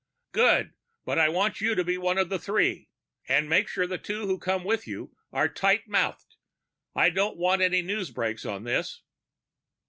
"Good. 0.31 0.73
But 1.05 1.19
I 1.19 1.29
want 1.29 1.61
you 1.61 1.75
to 1.75 1.83
be 1.83 1.95
one 1.95 2.17
of 2.17 2.29
the 2.29 2.39
three. 2.39 2.89
And 3.27 3.47
make 3.47 3.67
sure 3.67 3.85
the 3.85 3.99
two 3.99 4.25
who 4.25 4.39
come 4.39 4.63
with 4.63 4.87
you 4.87 5.15
are 5.31 5.47
tight 5.47 5.87
mouthed. 5.87 6.37
I 6.95 7.11
don't 7.11 7.37
want 7.37 7.61
any 7.61 7.83
newsbreaks 7.83 8.43
on 8.43 8.63
this." 8.63 9.03